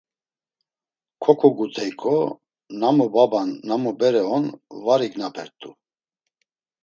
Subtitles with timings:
[1.23, 2.17] Koǩogut̆eyǩo,
[2.79, 4.45] namu baba’n, namu bere on
[4.85, 5.69] var ignapert̆u.